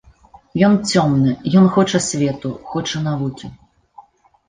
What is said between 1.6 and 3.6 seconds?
ён хоча свету, хоча навукі.